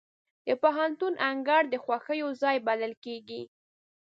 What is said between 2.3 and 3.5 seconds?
ځای بلل کېږي.